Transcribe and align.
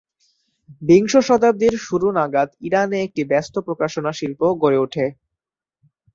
বিংশ 0.81 1.13
শতাব্দীর 1.27 1.75
শুরু 1.79 2.07
নাগাদ 2.11 2.49
ইরানে 2.67 2.97
একটি 3.03 3.21
ব্যস্ত 3.31 3.55
প্রকাশনা 3.67 4.11
শিল্প 4.19 4.41
গড়ে 4.61 4.77
ওঠে। 4.77 5.05